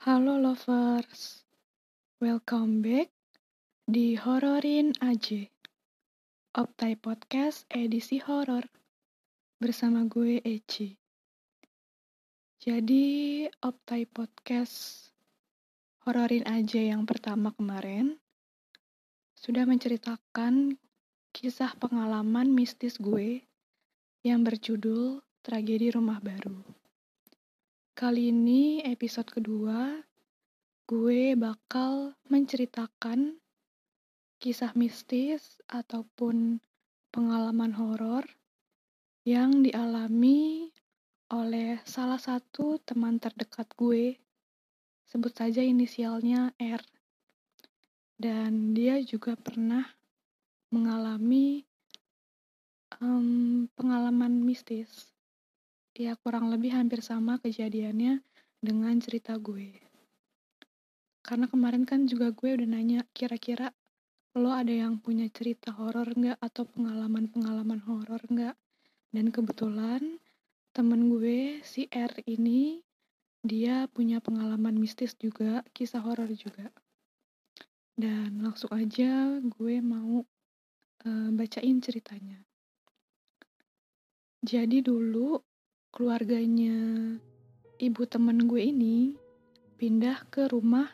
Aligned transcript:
Halo 0.00 0.40
lovers, 0.40 1.44
welcome 2.24 2.80
back 2.80 3.12
di 3.84 4.16
Hororin 4.16 4.96
Aja 4.96 5.44
Optai 6.56 6.96
Podcast 6.96 7.68
edisi 7.68 8.16
horor 8.16 8.64
bersama 9.60 10.08
gue 10.08 10.40
Eci. 10.40 10.96
Jadi 12.64 13.44
Optai 13.60 14.08
Podcast 14.08 15.12
Hororin 16.08 16.48
Aja 16.48 16.80
yang 16.80 17.04
pertama 17.04 17.52
kemarin 17.52 18.16
sudah 19.36 19.68
menceritakan 19.68 20.80
kisah 21.28 21.76
pengalaman 21.76 22.48
mistis 22.48 22.96
gue 22.96 23.44
yang 24.24 24.48
berjudul 24.48 25.20
Tragedi 25.44 25.92
Rumah 25.92 26.24
Baru. 26.24 26.79
Kali 28.00 28.32
ini 28.32 28.80
episode 28.80 29.28
kedua, 29.28 29.92
gue 30.88 31.36
bakal 31.36 32.16
menceritakan 32.32 33.36
kisah 34.40 34.72
mistis 34.72 35.60
ataupun 35.68 36.64
pengalaman 37.12 37.76
horor 37.76 38.24
yang 39.28 39.60
dialami 39.60 40.72
oleh 41.28 41.76
salah 41.84 42.16
satu 42.16 42.80
teman 42.80 43.20
terdekat 43.20 43.68
gue. 43.76 44.16
Sebut 45.04 45.36
saja 45.36 45.60
inisialnya 45.60 46.56
R. 46.56 46.80
Dan 48.16 48.72
dia 48.72 48.96
juga 49.04 49.36
pernah 49.36 49.84
mengalami 50.72 51.68
um, 52.96 53.68
pengalaman 53.76 54.40
mistis 54.40 55.09
ya 56.00 56.16
kurang 56.16 56.48
lebih 56.48 56.72
hampir 56.72 57.04
sama 57.04 57.36
kejadiannya 57.44 58.24
dengan 58.56 58.96
cerita 59.04 59.36
gue. 59.36 59.76
Karena 61.20 61.44
kemarin 61.44 61.84
kan 61.84 62.08
juga 62.08 62.32
gue 62.32 62.56
udah 62.56 62.68
nanya 62.72 63.04
kira-kira 63.12 63.68
lo 64.40 64.48
ada 64.56 64.72
yang 64.72 64.96
punya 64.96 65.28
cerita 65.28 65.76
horor 65.76 66.08
nggak 66.08 66.40
atau 66.40 66.64
pengalaman-pengalaman 66.64 67.84
horor 67.84 68.24
nggak? 68.24 68.56
Dan 69.12 69.28
kebetulan 69.28 70.16
temen 70.72 71.12
gue 71.12 71.60
si 71.60 71.84
R 71.92 72.16
ini 72.24 72.80
dia 73.44 73.84
punya 73.92 74.24
pengalaman 74.24 74.80
mistis 74.80 75.12
juga, 75.20 75.60
kisah 75.76 76.00
horor 76.00 76.32
juga. 76.32 76.72
Dan 77.92 78.40
langsung 78.40 78.72
aja 78.72 79.36
gue 79.44 79.76
mau 79.84 80.24
uh, 81.04 81.30
bacain 81.36 81.76
ceritanya. 81.84 82.40
Jadi 84.40 84.80
dulu 84.80 85.36
keluarganya 85.90 86.74
ibu 87.82 88.02
temen 88.06 88.46
gue 88.46 88.62
ini 88.62 89.18
pindah 89.80 90.28
ke 90.30 90.46
rumah 90.46 90.86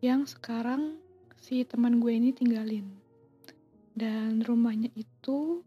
yang 0.00 0.24
sekarang 0.24 0.96
si 1.36 1.66
teman 1.66 1.98
gue 1.98 2.12
ini 2.14 2.30
tinggalin. 2.30 2.86
Dan 3.98 4.46
rumahnya 4.46 4.94
itu 4.94 5.66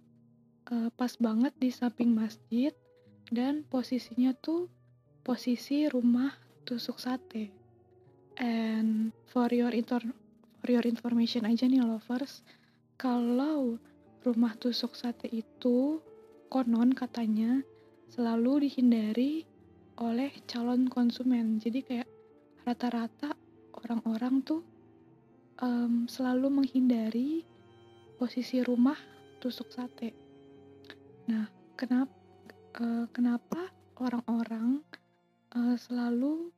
uh, 0.72 0.90
pas 0.96 1.12
banget 1.20 1.52
di 1.60 1.68
samping 1.68 2.16
masjid 2.16 2.72
dan 3.28 3.68
posisinya 3.68 4.32
tuh 4.40 4.72
posisi 5.22 5.86
rumah 5.92 6.32
tusuk 6.64 6.98
sate. 6.98 7.52
And 8.40 9.12
for 9.28 9.52
your 9.52 9.76
for 10.64 10.70
your 10.72 10.86
information 10.88 11.44
aja 11.44 11.68
nih 11.68 11.84
lovers, 11.84 12.42
kalau 12.96 13.78
rumah 14.24 14.56
tusuk 14.56 14.96
sate 14.96 15.28
itu 15.28 16.00
konon 16.48 16.96
katanya 16.96 17.64
selalu 18.12 18.68
dihindari 18.68 19.48
oleh 20.04 20.32
calon 20.44 20.92
konsumen. 20.92 21.58
Jadi 21.64 21.80
kayak 21.80 22.10
rata-rata 22.68 23.32
orang-orang 23.72 24.44
tuh 24.44 24.62
um, 25.64 26.06
selalu 26.12 26.52
menghindari 26.52 27.48
posisi 28.20 28.60
rumah 28.62 29.00
tusuk 29.40 29.72
sate. 29.72 30.14
Nah, 31.32 31.48
kenapa 31.80 32.14
uh, 32.84 33.08
kenapa 33.10 33.72
orang-orang 33.98 34.84
uh, 35.56 35.80
selalu 35.80 36.52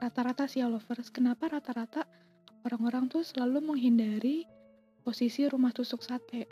rata-rata 0.00 0.48
sih 0.48 0.64
lovers, 0.64 1.12
kenapa 1.12 1.52
rata-rata 1.52 2.08
orang-orang 2.64 3.06
tuh 3.12 3.22
selalu 3.22 3.60
menghindari 3.76 4.48
posisi 5.04 5.44
rumah 5.44 5.70
tusuk 5.70 6.00
sate. 6.00 6.48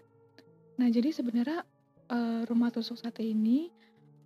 Nah, 0.77 0.93
jadi 0.93 1.09
sebenarnya 1.09 1.65
uh, 2.13 2.45
rumah 2.47 2.69
tusuk 2.69 3.01
sate 3.01 3.25
ini 3.25 3.73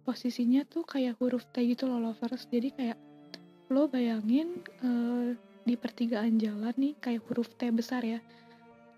posisinya 0.06 0.62
tuh 0.62 0.86
kayak 0.86 1.18
huruf 1.18 1.42
T 1.50 1.66
gitu 1.66 1.90
loh 1.90 1.98
lovers. 1.98 2.46
Jadi 2.46 2.70
kayak 2.70 2.98
lo 3.74 3.90
bayangin 3.90 4.62
uh, 4.86 5.34
di 5.66 5.74
pertigaan 5.74 6.38
jalan 6.38 6.70
nih 6.78 6.94
kayak 7.02 7.26
huruf 7.26 7.50
T 7.58 7.66
besar 7.74 8.06
ya. 8.06 8.22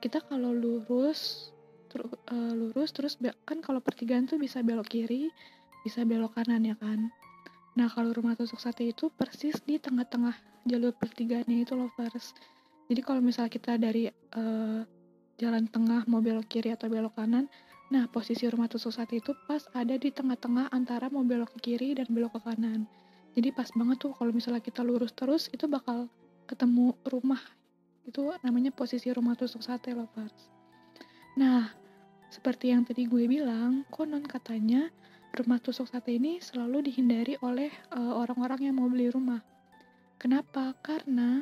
Kita 0.04 0.20
kalau 0.20 0.52
lurus 0.52 1.48
ter 1.88 2.04
uh, 2.04 2.52
lurus 2.52 2.92
terus 2.92 3.16
kan 3.48 3.64
kalau 3.64 3.80
pertigaan 3.80 4.28
tuh 4.28 4.36
bisa 4.36 4.60
belok 4.60 4.92
kiri 4.92 5.32
bisa 5.80 6.04
belok 6.04 6.36
kanan 6.36 6.68
ya 6.68 6.76
kan? 6.76 7.08
Nah 7.80 7.88
kalau 7.88 8.12
rumah 8.12 8.36
tusuk 8.36 8.60
sate 8.60 8.92
itu 8.92 9.08
persis 9.08 9.56
di 9.64 9.80
tengah-tengah 9.80 10.36
jalur 10.68 10.92
pertigaannya 10.92 11.64
itu 11.64 11.72
lovers. 11.72 12.36
Jadi 12.92 13.00
kalau 13.00 13.24
misalnya 13.24 13.48
kita 13.48 13.80
dari 13.80 14.12
uh, 14.36 14.84
jalan 15.38 15.70
tengah 15.70 16.04
mau 16.10 16.20
belok 16.20 16.50
kiri 16.50 16.74
atau 16.74 16.90
belok 16.90 17.14
kanan 17.14 17.46
Nah, 17.88 18.04
posisi 18.04 18.44
rumah 18.44 18.68
tusuk 18.68 18.92
sate 18.92 19.16
itu 19.16 19.32
pas 19.48 19.64
ada 19.72 19.96
di 19.96 20.12
tengah-tengah 20.12 20.68
antara 20.68 21.08
mau 21.08 21.24
belok 21.24 21.56
ke 21.56 21.72
kiri 21.72 21.96
dan 21.96 22.04
belok 22.12 22.36
ke 22.36 22.52
kanan. 22.52 22.84
Jadi 23.32 23.48
pas 23.48 23.64
banget 23.72 23.96
tuh 23.96 24.12
kalau 24.12 24.28
misalnya 24.28 24.60
kita 24.60 24.84
lurus 24.84 25.16
terus 25.16 25.48
itu 25.56 25.64
bakal 25.64 26.04
ketemu 26.44 26.92
rumah. 27.08 27.40
Itu 28.04 28.36
namanya 28.44 28.76
posisi 28.76 29.08
rumah 29.08 29.40
tusuk 29.40 29.64
sate 29.64 29.96
lovers. 29.96 30.52
Nah, 31.40 31.72
seperti 32.28 32.76
yang 32.76 32.84
tadi 32.84 33.08
gue 33.08 33.24
bilang, 33.24 33.88
konon 33.88 34.28
katanya 34.28 34.92
rumah 35.32 35.56
tusuk 35.56 35.88
sate 35.88 36.12
ini 36.12 36.44
selalu 36.44 36.92
dihindari 36.92 37.40
oleh 37.40 37.72
eh, 37.72 38.12
orang-orang 38.12 38.60
uh, 38.60 38.64
yang 38.68 38.76
mau 38.76 38.88
beli 38.92 39.08
rumah. 39.08 39.40
Kenapa? 40.20 40.76
Karena 40.84 41.40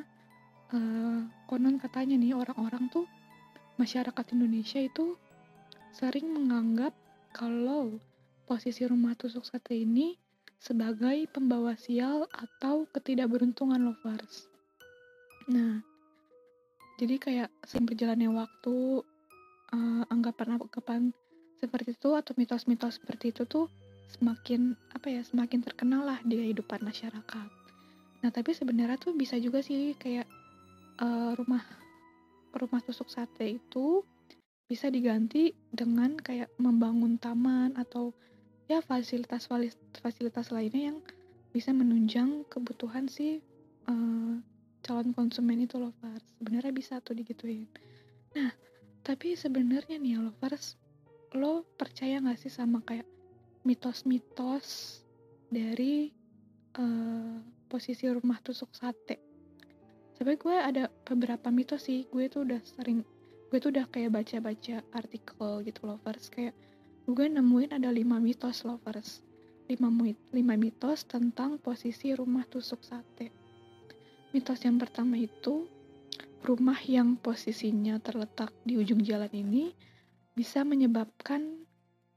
uh, 0.71 1.27
konon 1.51 1.75
katanya 1.83 2.15
nih 2.15 2.39
orang-orang 2.39 2.87
tuh 2.87 3.09
masyarakat 3.77 4.27
Indonesia 4.33 4.81
itu 4.81 5.17
sering 5.93 6.33
menganggap 6.33 6.93
kalau 7.33 7.97
posisi 8.49 8.85
rumah 8.85 9.17
tusuk 9.17 9.45
sate 9.45 9.77
ini 9.77 10.17
sebagai 10.57 11.29
pembawa 11.29 11.77
sial 11.77 12.25
atau 12.33 12.89
ketidakberuntungan 12.93 13.81
lovers. 13.81 14.49
Nah, 15.53 15.85
jadi 16.97 17.21
kayak 17.21 17.49
sering 17.69 17.85
berjalannya 17.85 18.33
waktu, 18.33 19.05
uh, 19.73 20.03
anggapan-anggapan 20.09 21.13
seperti 21.61 21.97
itu 21.97 22.13
atau 22.13 22.33
mitos-mitos 22.37 23.01
seperti 23.01 23.33
itu 23.33 23.49
tuh 23.49 23.69
semakin 24.07 24.77
apa 24.95 25.11
ya 25.11 25.23
semakin 25.27 25.65
terkenal 25.65 26.07
lah 26.07 26.19
di 26.23 26.39
kehidupan 26.39 26.85
masyarakat. 26.85 27.49
Nah 28.23 28.31
tapi 28.31 28.55
sebenarnya 28.55 28.97
tuh 29.01 29.17
bisa 29.17 29.37
juga 29.41 29.65
sih 29.65 29.97
kayak 29.99 30.29
uh, 31.03 31.33
rumah 31.35 31.65
rumah 32.59 32.81
tusuk 32.83 33.09
sate 33.09 33.61
itu 33.61 34.03
bisa 34.67 34.91
diganti 34.91 35.55
dengan 35.71 36.19
kayak 36.19 36.51
membangun 36.59 37.21
taman 37.23 37.77
atau 37.79 38.11
ya 38.67 38.83
fasilitas 38.83 39.47
fasilitas 40.03 40.51
lainnya 40.51 40.91
yang 40.91 40.99
bisa 41.55 41.71
menunjang 41.71 42.43
kebutuhan 42.51 43.07
si 43.07 43.39
uh, 43.87 44.35
calon 44.83 45.11
konsumen 45.15 45.63
itu 45.63 45.79
lovers. 45.79 46.25
Sebenarnya 46.37 46.73
bisa 46.75 46.99
tuh 46.99 47.15
digituin. 47.15 47.71
Nah 48.35 48.51
tapi 49.07 49.39
sebenarnya 49.39 50.03
nih 50.03 50.19
ya 50.19 50.21
lovers 50.27 50.75
lo 51.39 51.63
percaya 51.79 52.19
gak 52.19 52.43
sih 52.43 52.51
sama 52.51 52.83
kayak 52.83 53.07
mitos-mitos 53.63 54.99
dari 55.47 56.11
uh, 56.79 57.39
posisi 57.67 58.07
rumah 58.11 58.39
tusuk 58.43 58.71
sate 58.75 59.26
tapi 60.17 60.41
gue 60.41 60.57
ada 60.57 60.89
beberapa 61.05 61.53
mitos 61.53 61.89
sih. 61.89 62.09
Gue 62.09 62.33
tuh 62.33 62.49
udah 62.49 62.61
sering 62.65 63.05
gue 63.53 63.59
tuh 63.63 63.71
udah 63.71 63.87
kayak 63.93 64.17
baca-baca 64.17 64.81
artikel 64.97 65.53
gitu 65.63 65.81
lovers. 65.85 66.33
Kayak 66.33 66.57
gue 67.05 67.27
nemuin 67.29 67.77
ada 67.77 67.93
lima 67.93 68.17
mitos 68.17 68.65
lovers. 68.65 69.21
Lima, 69.67 69.93
lima 70.33 70.55
mitos 70.57 71.05
tentang 71.05 71.61
posisi 71.61 72.17
rumah 72.17 72.49
tusuk 72.49 72.81
sate. 72.81 73.29
Mitos 74.33 74.63
yang 74.65 74.81
pertama 74.81 75.21
itu 75.21 75.69
rumah 76.47 76.79
yang 76.87 77.19
posisinya 77.19 77.99
terletak 77.99 78.55
di 78.63 78.79
ujung 78.79 79.03
jalan 79.03 79.31
ini 79.35 79.75
bisa 80.37 80.63
menyebabkan 80.63 81.67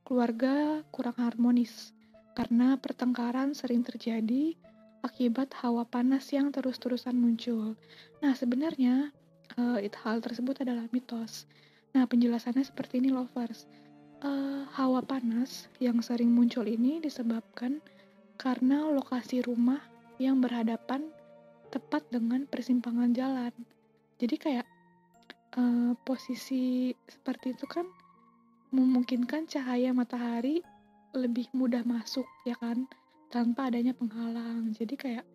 keluarga 0.06 0.86
kurang 0.94 1.18
harmonis 1.18 1.96
karena 2.38 2.78
pertengkaran 2.78 3.58
sering 3.58 3.82
terjadi 3.82 4.54
akibat 5.02 5.52
hawa 5.60 5.88
panas 5.88 6.30
yang 6.32 6.52
terus-terusan 6.52 7.16
muncul. 7.16 7.76
Nah, 8.20 8.34
sebenarnya 8.36 9.12
uh, 9.56 9.78
hal 9.80 10.18
tersebut 10.20 10.62
adalah 10.64 10.86
mitos. 10.92 11.48
Nah, 11.96 12.06
penjelasannya 12.06 12.64
seperti 12.64 13.02
ini 13.02 13.10
lovers. 13.10 13.66
Uh, 14.20 14.68
hawa 14.76 15.00
panas 15.00 15.72
yang 15.80 16.04
sering 16.04 16.36
muncul 16.36 16.68
ini 16.68 17.00
disebabkan 17.00 17.80
karena 18.36 18.84
lokasi 18.92 19.40
rumah 19.40 19.80
yang 20.20 20.44
berhadapan 20.44 21.08
tepat 21.72 22.04
dengan 22.12 22.44
persimpangan 22.48 23.16
jalan. 23.16 23.54
Jadi 24.20 24.36
kayak 24.36 24.68
uh, 25.56 25.96
posisi 26.04 26.92
seperti 27.08 27.56
itu 27.56 27.66
kan 27.66 27.88
memungkinkan 28.70 29.50
cahaya 29.50 29.96
matahari 29.96 30.62
lebih 31.16 31.50
mudah 31.58 31.82
masuk 31.88 32.26
ya 32.46 32.54
kan 32.60 32.86
tanpa 33.30 33.70
adanya 33.70 33.94
penghalang. 33.94 34.74
Jadi 34.74 34.98
kayak 34.98 35.26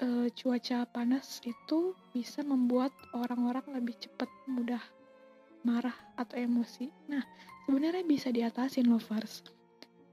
uh, 0.00 0.26
cuaca 0.32 0.88
panas 0.88 1.44
itu 1.44 1.92
bisa 2.10 2.40
membuat 2.40 2.90
orang-orang 3.12 3.80
lebih 3.80 3.94
cepat 4.00 4.26
mudah 4.48 4.80
marah 5.64 5.96
atau 6.16 6.36
emosi. 6.40 6.88
Nah, 7.08 7.24
sebenarnya 7.68 8.04
bisa 8.04 8.32
diatasin 8.32 8.88
lovers. 8.88 9.44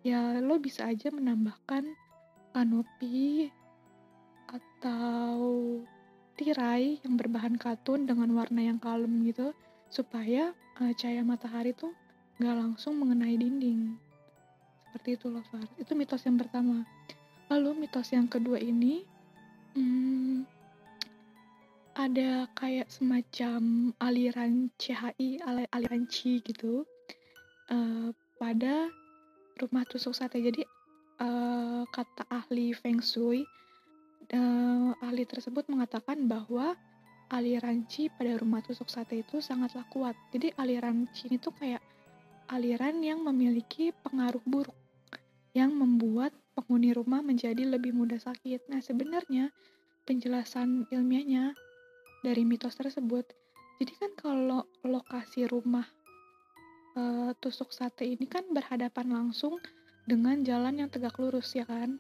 Ya, 0.03 0.39
lo 0.43 0.59
bisa 0.59 0.87
aja 0.91 1.11
menambahkan 1.11 1.87
kanopi 2.51 3.47
atau 4.51 5.39
tirai 6.35 6.99
yang 7.05 7.15
berbahan 7.15 7.55
katun 7.55 8.03
dengan 8.03 8.33
warna 8.35 8.65
yang 8.65 8.81
kalem 8.81 9.23
gitu 9.23 9.55
supaya 9.87 10.51
uh, 10.81 10.91
cahaya 10.95 11.21
matahari 11.21 11.71
tuh 11.75 11.93
nggak 12.41 12.55
langsung 12.57 12.97
mengenai 12.97 13.37
dinding 13.37 13.95
seperti 14.91 15.15
itu 15.15 15.31
lovers 15.31 15.71
itu 15.79 15.95
mitos 15.95 16.27
yang 16.27 16.35
pertama 16.35 16.83
lalu 17.47 17.87
mitos 17.87 18.11
yang 18.11 18.27
kedua 18.27 18.59
ini 18.59 19.07
hmm, 19.79 20.43
ada 21.95 22.47
kayak 22.55 22.87
semacam 22.87 23.91
aliran 23.99 24.71
CHI, 24.79 25.43
aliran 25.75 26.07
Qi 26.07 26.39
gitu 26.39 26.87
uh, 27.67 28.09
pada 28.39 28.87
rumah 29.59 29.83
tusuk 29.85 30.15
sate. 30.15 30.39
Jadi 30.39 30.63
uh, 31.19 31.83
kata 31.91 32.23
ahli 32.31 32.71
Feng 32.71 33.03
Shui, 33.03 33.43
uh, 34.33 34.89
ahli 35.03 35.27
tersebut 35.27 35.67
mengatakan 35.67 36.25
bahwa 36.31 36.79
aliran 37.29 37.83
Qi 37.91 38.07
pada 38.15 38.39
rumah 38.39 38.63
tusuk 38.63 38.87
sate 38.87 39.21
itu 39.21 39.43
sangatlah 39.43 39.83
kuat. 39.91 40.15
Jadi 40.31 40.55
aliran 40.55 41.11
Qi 41.11 41.35
itu 41.35 41.51
kayak 41.51 41.83
aliran 42.47 43.03
yang 43.03 43.19
memiliki 43.23 43.91
pengaruh 44.03 44.43
buruk 44.47 44.75
yang 45.51 45.75
membuat 45.75 46.31
penghuni 46.55 46.95
rumah 46.95 47.19
menjadi 47.19 47.67
lebih 47.67 47.91
mudah 47.91 48.19
sakit. 48.19 48.71
Nah, 48.71 48.79
sebenarnya 48.79 49.51
penjelasan 50.07 50.87
ilmiahnya 50.91 51.55
dari 52.23 52.47
mitos 52.47 52.77
tersebut. 52.79 53.27
Jadi 53.81 53.93
kan 53.97 54.11
kalau 54.13 54.61
lokasi 54.85 55.49
rumah 55.49 55.87
e, 56.93 57.33
tusuk 57.41 57.73
sate 57.73 58.05
ini 58.05 58.29
kan 58.29 58.45
berhadapan 58.53 59.09
langsung 59.09 59.57
dengan 60.05 60.45
jalan 60.45 60.85
yang 60.85 60.89
tegak 60.89 61.17
lurus 61.17 61.51
ya 61.57 61.65
kan. 61.65 61.97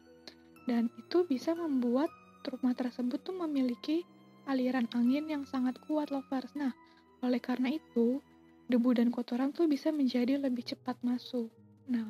Dan 0.69 0.93
itu 0.95 1.25
bisa 1.25 1.57
membuat 1.57 2.13
rumah 2.45 2.77
tersebut 2.77 3.19
tuh 3.21 3.35
memiliki 3.35 4.05
aliran 4.45 4.87
angin 4.93 5.27
yang 5.29 5.43
sangat 5.45 5.77
kuat 5.85 6.09
lovers. 6.13 6.53
Nah, 6.53 6.73
oleh 7.21 7.41
karena 7.41 7.73
itu, 7.73 8.21
debu 8.69 8.89
dan 8.97 9.09
kotoran 9.13 9.53
tuh 9.53 9.69
bisa 9.69 9.93
menjadi 9.93 10.37
lebih 10.37 10.65
cepat 10.65 10.97
masuk. 11.05 11.49
Nah, 11.89 12.07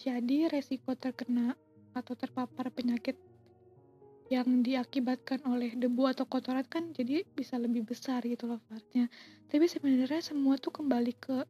jadi 0.00 0.48
resiko 0.48 0.96
terkena 0.96 1.52
atau 1.92 2.16
terpapar 2.16 2.72
penyakit 2.72 3.20
yang 4.32 4.62
diakibatkan 4.64 5.42
oleh 5.44 5.74
debu 5.76 6.06
atau 6.08 6.24
kotoran 6.24 6.64
kan 6.64 6.94
jadi 6.96 7.26
bisa 7.36 7.58
lebih 7.60 7.84
besar 7.84 8.24
gitu 8.24 8.48
loh 8.48 8.62
fartnya. 8.70 9.12
Tapi 9.50 9.66
sebenarnya 9.68 10.22
semua 10.22 10.56
tuh 10.56 10.72
kembali 10.72 11.12
ke 11.18 11.44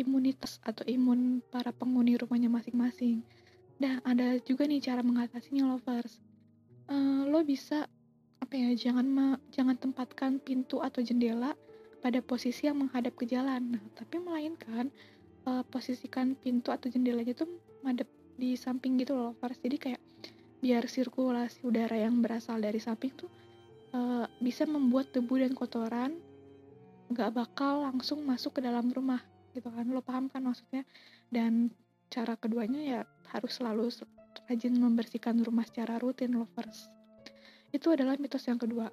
imunitas 0.00 0.56
atau 0.64 0.86
imun 0.88 1.44
para 1.52 1.74
penghuni 1.74 2.16
rumahnya 2.16 2.48
masing-masing. 2.48 3.20
Nah 3.82 4.00
ada 4.08 4.40
juga 4.40 4.64
nih 4.64 4.80
cara 4.80 5.04
mengatasinya 5.04 5.68
lovers 5.68 6.22
uh, 6.88 7.22
lo 7.28 7.44
bisa 7.44 7.86
apa 8.42 8.54
ya 8.58 8.74
jangan 8.74 9.06
ma 9.06 9.26
jangan 9.54 9.78
tempatkan 9.78 10.42
pintu 10.42 10.82
atau 10.82 10.98
jendela 11.04 11.54
pada 12.02 12.18
posisi 12.18 12.66
yang 12.66 12.82
menghadap 12.82 13.14
ke 13.14 13.28
jalan. 13.28 13.78
Nah 13.78 13.82
tapi 13.94 14.18
melainkan 14.18 14.90
uh, 15.46 15.62
posisikan 15.70 16.34
pintu 16.34 16.74
atau 16.74 16.90
jendelanya 16.90 17.34
tuh 17.34 17.46
madep 17.82 18.08
di 18.38 18.56
samping 18.56 18.96
gitu 18.98 19.14
loh 19.14 19.36
jadi 19.38 19.76
kayak 19.76 20.02
biar 20.62 20.86
sirkulasi 20.86 21.66
udara 21.66 21.98
yang 21.98 22.22
berasal 22.22 22.58
dari 22.62 22.78
samping 22.78 23.12
tuh 23.14 23.30
uh, 23.92 24.24
bisa 24.38 24.64
membuat 24.64 25.10
debu 25.10 25.42
dan 25.42 25.52
kotoran 25.52 26.16
nggak 27.12 27.30
bakal 27.36 27.84
langsung 27.84 28.24
masuk 28.24 28.58
ke 28.58 28.60
dalam 28.64 28.88
rumah 28.88 29.20
gitu 29.52 29.68
kan. 29.68 29.84
Lo 29.92 30.00
paham 30.00 30.32
kan 30.32 30.40
maksudnya? 30.48 30.82
Dan 31.28 31.68
cara 32.08 32.36
keduanya 32.40 32.80
ya 32.80 33.00
harus 33.32 33.52
selalu 33.56 33.92
rajin 34.48 34.74
membersihkan 34.76 35.40
rumah 35.44 35.68
secara 35.68 36.00
rutin 36.00 36.32
lovers. 36.32 36.88
Itu 37.72 37.92
adalah 37.92 38.16
mitos 38.16 38.48
yang 38.48 38.60
kedua. 38.60 38.88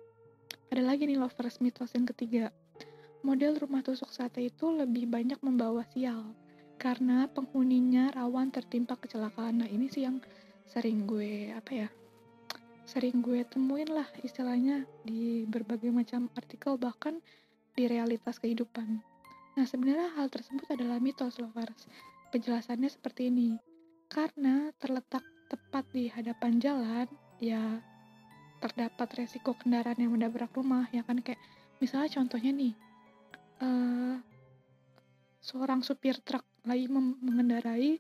Ada 0.70 0.84
lagi 0.84 1.08
nih 1.08 1.20
lovers 1.20 1.64
mitos 1.64 1.96
yang 1.96 2.08
ketiga. 2.08 2.52
Model 3.24 3.60
rumah 3.60 3.84
tusuk 3.84 4.12
sate 4.12 4.48
itu 4.48 4.72
lebih 4.72 5.08
banyak 5.08 5.40
membawa 5.44 5.84
sial 5.92 6.32
karena 6.80 7.28
penghuninya 7.28 8.16
rawan 8.16 8.50
tertimpa 8.50 8.96
kecelakaan 8.96 9.62
nah 9.62 9.70
ini 9.70 9.92
sih 9.92 10.08
yang 10.08 10.24
sering 10.64 11.04
gue 11.04 11.52
apa 11.52 11.72
ya 11.86 11.90
sering 12.90 13.22
gue 13.22 13.46
temuin 13.46 13.86
lah 13.86 14.10
istilahnya 14.26 14.88
di 15.06 15.46
berbagai 15.46 15.94
macam 15.94 16.26
artikel 16.34 16.74
bahkan 16.82 17.22
di 17.78 17.86
realitas 17.86 18.42
kehidupan. 18.42 19.00
Nah 19.56 19.66
sebenarnya 19.70 20.10
hal 20.18 20.28
tersebut 20.28 20.68
adalah 20.74 20.98
mitos 20.98 21.38
lovers. 21.38 21.86
Penjelasannya 22.34 22.90
seperti 22.90 23.30
ini. 23.30 23.62
Karena 24.10 24.74
terletak 24.82 25.22
tepat 25.48 25.86
di 25.94 26.10
hadapan 26.10 26.58
jalan, 26.58 27.08
ya 27.38 27.78
terdapat 28.58 29.08
resiko 29.22 29.54
kendaraan 29.54 30.02
yang 30.02 30.12
menabrak 30.18 30.50
rumah, 30.58 30.90
ya 30.90 31.06
kan 31.06 31.22
kayak 31.22 31.40
misalnya 31.78 32.10
contohnya 32.20 32.52
nih, 32.52 32.74
uh, 33.62 34.18
seorang 35.40 35.86
supir 35.86 36.18
truk 36.26 36.44
lagi 36.66 36.86
mengendarai 36.90 38.00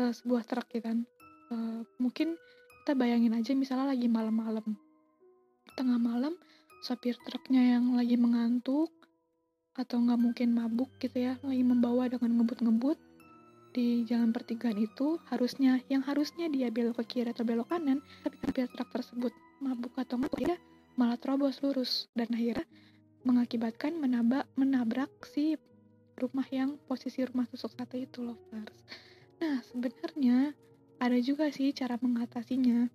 uh, 0.00 0.12
sebuah 0.12 0.44
truk 0.44 0.68
ya 0.74 0.82
kan, 0.92 1.04
uh, 1.52 1.80
mungkin 2.00 2.36
kita 2.82 2.96
bayangin 2.96 3.36
aja 3.36 3.52
misalnya 3.52 3.92
lagi 3.92 4.08
malam-malam. 4.08 4.76
Tengah 5.76 6.00
malam 6.00 6.34
sopir 6.80 7.18
truknya 7.22 7.78
yang 7.78 7.92
lagi 7.94 8.16
mengantuk 8.16 8.90
atau 9.78 10.00
nggak 10.02 10.18
mungkin 10.18 10.48
mabuk 10.54 10.90
gitu 10.98 11.22
ya 11.22 11.34
lagi 11.46 11.62
membawa 11.62 12.10
dengan 12.10 12.34
ngebut-ngebut 12.38 12.98
di 13.70 14.02
jalan 14.10 14.34
pertigaan 14.34 14.74
itu 14.74 15.22
harusnya 15.30 15.78
yang 15.86 16.02
harusnya 16.02 16.50
dia 16.50 16.66
belok 16.72 16.98
ke 17.02 17.18
kiri 17.18 17.30
atau 17.30 17.46
belok 17.46 17.70
kanan 17.70 18.02
tapi 18.26 18.34
sopir 18.42 18.66
truk 18.74 18.90
tersebut 18.90 19.30
mabuk 19.62 19.94
atau 19.94 20.18
nggak 20.18 20.34
dia 20.38 20.56
malah 20.98 21.14
terobos 21.14 21.62
lurus. 21.62 22.10
Dan 22.10 22.34
akhirnya 22.34 22.66
mengakibatkan 23.22 23.94
menabrak 23.94 24.50
menabrak 24.58 25.10
si 25.30 25.54
rumah 26.18 26.44
yang 26.50 26.76
posisi 26.90 27.22
rumah 27.22 27.46
tusuk 27.46 27.72
sate 27.78 28.04
itu 28.04 28.20
lovers. 28.20 28.78
Nah 29.38 29.62
sebenarnya 29.62 30.52
ada 30.98 31.18
juga 31.22 31.48
sih 31.54 31.70
cara 31.70 31.94
mengatasinya. 32.02 32.90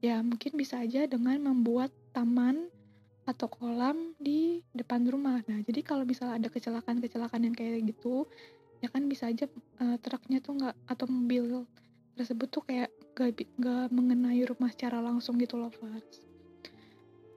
Ya, 0.00 0.24
mungkin 0.24 0.56
bisa 0.56 0.80
aja 0.80 1.04
dengan 1.04 1.36
membuat 1.44 1.92
taman 2.16 2.72
atau 3.28 3.46
kolam 3.52 4.16
di 4.16 4.64
depan 4.72 5.04
rumah. 5.04 5.44
Nah, 5.44 5.60
jadi 5.60 5.84
kalau 5.84 6.08
misalnya 6.08 6.40
ada 6.40 6.48
kecelakaan-kecelakaan 6.48 7.44
yang 7.44 7.52
kayak 7.52 7.84
gitu, 7.84 8.24
ya 8.80 8.88
kan 8.88 9.04
bisa 9.06 9.28
aja 9.28 9.44
uh, 9.84 10.00
truknya 10.00 10.40
tuh 10.40 10.56
nggak 10.56 10.74
atau 10.88 11.04
mobil 11.04 11.68
tersebut 12.16 12.48
tuh 12.48 12.64
kayak 12.64 12.90
gak, 13.12 13.36
gak 13.60 13.92
mengenai 13.92 14.40
rumah 14.48 14.72
secara 14.72 15.04
langsung 15.04 15.36
gitu 15.36 15.60
lovers. 15.60 16.24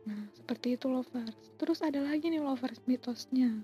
Nah, 0.08 0.32
seperti 0.36 0.80
itu 0.80 0.88
lovers. 0.88 1.36
Terus 1.60 1.84
ada 1.84 2.00
lagi 2.00 2.32
nih 2.32 2.40
lovers 2.40 2.80
mitosnya. 2.88 3.60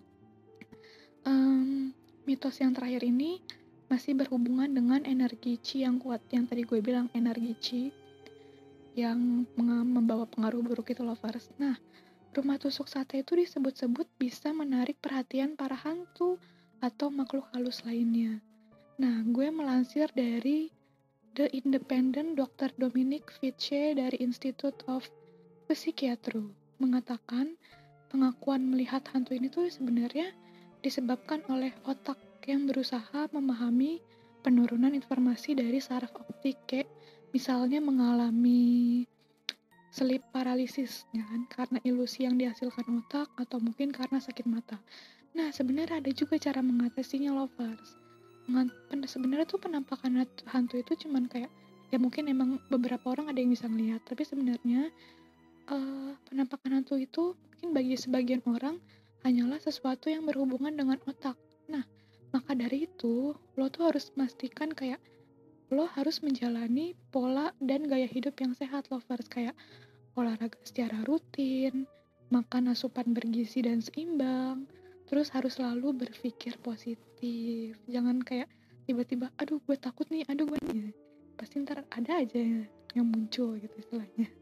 Um, 1.27 1.91
mitos 2.23 2.61
yang 2.61 2.71
terakhir 2.71 3.03
ini 3.03 3.41
masih 3.89 4.13
berhubungan 4.13 4.69
dengan 4.69 5.01
energi 5.03 5.57
Qi 5.57 5.83
yang 5.83 5.97
kuat 5.97 6.21
yang 6.29 6.45
tadi 6.45 6.61
gue 6.61 6.77
bilang 6.79 7.09
energi 7.17 7.53
Qi 7.57 7.81
yang 8.93 9.47
membawa 9.57 10.29
pengaruh 10.29 10.61
buruk 10.61 10.93
itu 10.93 11.01
lovers. 11.01 11.49
Nah, 11.57 11.79
rumah 12.35 12.61
tusuk 12.61 12.85
sate 12.85 13.25
itu 13.25 13.33
disebut-sebut 13.33 14.05
bisa 14.19 14.53
menarik 14.53 14.99
perhatian 15.01 15.57
para 15.57 15.73
hantu 15.73 16.37
atau 16.83 17.09
makhluk 17.09 17.47
halus 17.55 17.81
lainnya. 17.87 18.43
Nah, 18.99 19.23
gue 19.23 19.47
melansir 19.49 20.11
dari 20.11 20.69
The 21.33 21.47
Independent 21.55 22.35
Dr. 22.35 22.75
Dominic 22.75 23.31
Fitche 23.39 23.95
dari 23.95 24.19
Institute 24.19 24.83
of 24.91 25.07
Psychiatry 25.71 26.51
mengatakan 26.81 27.55
pengakuan 28.09 28.67
melihat 28.67 29.05
hantu 29.13 29.37
ini 29.37 29.47
tuh 29.47 29.69
sebenarnya 29.69 30.33
disebabkan 30.79 31.43
oleh 31.51 31.75
otak 31.83 32.17
yang 32.47 32.65
berusaha 32.65 33.27
memahami 33.35 33.99
penurunan 34.39 34.95
informasi 34.95 35.53
dari 35.53 35.83
saraf 35.83 36.15
optik 36.15 36.55
kayak 36.65 36.87
misalnya 37.35 37.83
mengalami 37.83 39.03
sleep 39.89 40.21
paralysis 40.29 41.03
kan 41.11 41.43
karena 41.49 41.77
ilusi 41.83 42.23
yang 42.25 42.37
dihasilkan 42.37 42.85
otak 43.03 43.27
atau 43.35 43.57
mungkin 43.57 43.89
karena 43.89 44.21
sakit 44.21 44.45
mata. 44.45 44.77
Nah, 45.33 45.53
sebenarnya 45.53 46.01
ada 46.01 46.11
juga 46.13 46.41
cara 46.41 46.61
mengatasinya 46.61 47.33
lovers. 47.33 47.97
Sebenarnya 49.05 49.45
tuh 49.45 49.61
penampakan 49.61 50.25
hantu 50.49 50.81
itu 50.81 51.05
cuman 51.05 51.29
kayak 51.29 51.53
ya 51.93 51.97
mungkin 52.01 52.29
emang 52.29 52.57
beberapa 52.69 53.13
orang 53.13 53.29
ada 53.29 53.37
yang 53.37 53.53
bisa 53.53 53.69
ngelihat, 53.69 54.01
tapi 54.05 54.25
sebenarnya 54.25 54.89
uh, 55.69 56.13
penampakan 56.29 56.81
hantu 56.81 56.97
itu 56.97 57.37
mungkin 57.37 57.69
bagi 57.73 57.95
sebagian 57.97 58.41
orang 58.49 58.81
hanyalah 59.23 59.59
sesuatu 59.59 60.07
yang 60.07 60.23
berhubungan 60.25 60.75
dengan 60.75 60.99
otak. 61.05 61.35
Nah, 61.67 61.83
maka 62.31 62.55
dari 62.55 62.87
itu, 62.87 63.35
lo 63.35 63.65
tuh 63.67 63.91
harus 63.91 64.13
memastikan 64.15 64.71
kayak 64.71 65.01
lo 65.69 65.85
harus 65.85 66.25
menjalani 66.25 66.97
pola 67.13 67.53
dan 67.61 67.85
gaya 67.85 68.09
hidup 68.09 68.33
yang 68.41 68.57
sehat 68.57 68.89
lovers 68.89 69.29
kayak 69.29 69.53
olahraga 70.17 70.57
secara 70.65 71.05
rutin, 71.05 71.85
makan 72.33 72.73
asupan 72.73 73.13
bergizi 73.13 73.61
dan 73.61 73.81
seimbang, 73.81 74.65
terus 75.05 75.29
harus 75.29 75.61
selalu 75.61 75.93
berpikir 76.05 76.57
positif. 76.61 77.77
Jangan 77.85 78.21
kayak 78.25 78.49
tiba-tiba, 78.89 79.29
aduh 79.37 79.61
gue 79.65 79.77
takut 79.77 80.09
nih, 80.09 80.25
aduh 80.25 80.49
gue 80.49 80.59
nih. 80.73 80.93
Pasti 81.37 81.61
ntar 81.61 81.85
ada 81.93 82.11
aja 82.17 82.41
yang 82.97 83.07
muncul 83.09 83.57
gitu 83.61 83.75
istilahnya. 83.77 84.38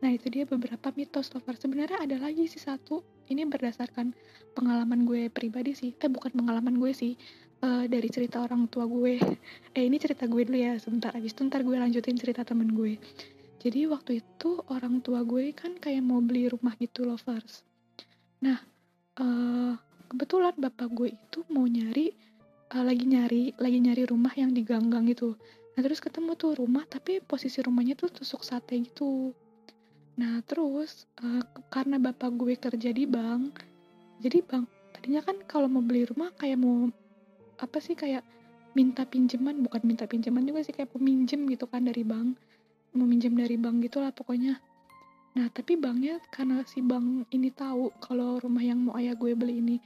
Nah 0.00 0.10
itu 0.12 0.32
dia 0.32 0.48
beberapa 0.48 0.92
mitos 0.96 1.32
lover. 1.36 1.56
Sebenarnya 1.60 2.00
ada 2.00 2.16
lagi 2.16 2.48
sih 2.48 2.60
satu. 2.60 3.04
Ini 3.28 3.46
berdasarkan 3.46 4.16
pengalaman 4.56 5.04
gue 5.04 5.28
pribadi 5.28 5.76
sih. 5.76 5.90
Eh 6.00 6.10
bukan 6.10 6.32
pengalaman 6.32 6.80
gue 6.80 6.92
sih. 6.96 7.14
Uh, 7.60 7.84
dari 7.84 8.08
cerita 8.08 8.40
orang 8.40 8.66
tua 8.72 8.88
gue. 8.88 9.20
Eh 9.76 9.84
ini 9.84 10.00
cerita 10.00 10.24
gue 10.24 10.42
dulu 10.48 10.56
ya. 10.56 10.80
Sebentar 10.80 11.12
abis 11.12 11.36
itu 11.36 11.44
ntar 11.44 11.60
gue 11.60 11.76
lanjutin 11.76 12.16
cerita 12.16 12.42
temen 12.42 12.72
gue. 12.72 12.96
Jadi 13.60 13.84
waktu 13.92 14.24
itu 14.24 14.64
orang 14.72 15.04
tua 15.04 15.20
gue 15.20 15.52
kan 15.52 15.76
kayak 15.76 16.00
mau 16.00 16.24
beli 16.24 16.48
rumah 16.48 16.72
gitu 16.80 17.04
lovers. 17.04 17.60
Nah 18.40 18.56
uh, 19.20 19.76
kebetulan 20.08 20.56
bapak 20.56 20.88
gue 20.88 21.12
itu 21.12 21.44
mau 21.52 21.68
nyari 21.68 22.08
uh, 22.72 22.80
lagi 22.80 23.04
nyari 23.04 23.52
lagi 23.60 23.78
nyari 23.84 24.02
rumah 24.08 24.32
yang 24.32 24.56
diganggang 24.56 25.04
gitu. 25.12 25.36
Nah 25.76 25.80
terus 25.84 26.00
ketemu 26.00 26.40
tuh 26.40 26.56
rumah 26.56 26.88
tapi 26.88 27.20
posisi 27.20 27.60
rumahnya 27.60 28.00
tuh 28.00 28.08
tusuk 28.08 28.40
sate 28.40 28.80
gitu. 28.80 29.36
Nah 30.20 30.44
terus 30.44 31.08
uh, 31.24 31.40
karena 31.72 31.96
bapak 31.96 32.36
gue 32.36 32.52
kerja 32.60 32.92
di 32.92 33.08
bank, 33.08 33.64
jadi 34.20 34.44
bank 34.44 34.68
tadinya 34.92 35.24
kan 35.24 35.40
kalau 35.48 35.64
mau 35.64 35.80
beli 35.80 36.04
rumah 36.04 36.28
kayak 36.36 36.60
mau 36.60 36.92
apa 37.56 37.80
sih 37.80 37.96
kayak 37.96 38.20
minta 38.76 39.08
pinjaman 39.08 39.64
bukan 39.64 39.80
minta 39.80 40.04
pinjaman 40.04 40.44
juga 40.44 40.60
sih 40.60 40.76
kayak 40.76 40.92
peminjem 40.92 41.48
gitu 41.48 41.64
kan 41.64 41.88
dari 41.88 42.04
bank 42.04 42.36
mau 42.92 43.08
minjem 43.08 43.32
dari 43.32 43.56
bank 43.56 43.80
gitulah 43.80 44.12
pokoknya. 44.12 44.60
Nah 45.40 45.46
tapi 45.48 45.80
banknya 45.80 46.20
karena 46.28 46.60
si 46.68 46.84
bank 46.84 47.24
ini 47.32 47.48
tahu 47.48 47.88
kalau 48.04 48.36
rumah 48.44 48.60
yang 48.60 48.84
mau 48.84 49.00
ayah 49.00 49.16
gue 49.16 49.32
beli 49.32 49.64
ini 49.64 49.76